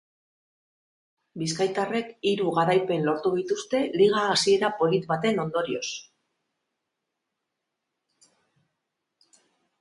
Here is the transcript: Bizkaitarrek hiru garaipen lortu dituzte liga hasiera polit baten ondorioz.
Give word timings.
Bizkaitarrek 1.41 2.07
hiru 2.29 2.53
garaipen 2.55 3.05
lortu 3.09 3.31
dituzte 3.41 3.81
liga 4.01 4.23
hasiera 4.31 4.71
polit 4.79 5.05
baten 5.13 5.43
ondorioz. 5.45 5.85